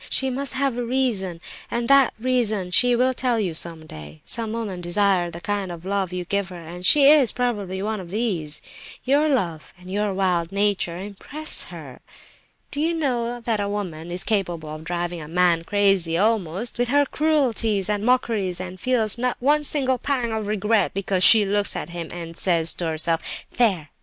She 0.09 0.31
must 0.31 0.53
have 0.55 0.77
a 0.79 0.83
reason, 0.83 1.41
and 1.69 1.87
that 1.87 2.15
reason 2.19 2.71
she 2.71 2.95
will 2.95 3.13
tell 3.13 3.39
you 3.39 3.53
some 3.53 3.85
day. 3.85 4.23
Some 4.25 4.51
women 4.51 4.81
desire 4.81 5.29
the 5.29 5.39
kind 5.39 5.71
of 5.71 5.85
love 5.85 6.11
you 6.11 6.25
give 6.25 6.49
her, 6.49 6.59
and 6.65 6.83
she 6.83 7.03
is 7.07 7.31
probably 7.31 7.83
one 7.83 7.99
of 7.99 8.09
these. 8.09 8.63
Your 9.03 9.29
love 9.29 9.75
and 9.77 9.91
your 9.91 10.11
wild 10.11 10.51
nature 10.51 10.97
impress 10.97 11.65
her. 11.65 11.99
Do 12.71 12.81
you 12.81 12.95
know 12.95 13.41
that 13.41 13.59
a 13.59 13.69
woman 13.69 14.09
is 14.09 14.23
capable 14.23 14.69
of 14.73 14.85
driving 14.85 15.21
a 15.21 15.27
man 15.27 15.63
crazy 15.65 16.17
almost, 16.17 16.79
with 16.79 16.87
her 16.87 17.05
cruelties 17.05 17.87
and 17.87 18.03
mockeries, 18.03 18.59
and 18.59 18.79
feels 18.79 19.19
not 19.19 19.37
one 19.39 19.63
single 19.63 19.99
pang 19.99 20.33
of 20.33 20.47
regret, 20.47 20.95
because 20.95 21.23
she 21.23 21.45
looks 21.45 21.75
at 21.75 21.89
him 21.91 22.07
and 22.09 22.35
says 22.35 22.73
to 22.73 22.87
herself, 22.87 23.21
'There! 23.55 23.91